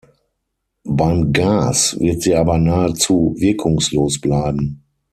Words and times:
Beim 0.83 1.31
Gas 1.31 1.95
wird 1.99 2.23
sie 2.23 2.33
aber 2.33 2.57
nahezu 2.57 3.35
wirkungslos 3.37 4.19
bleiben. 4.19 4.81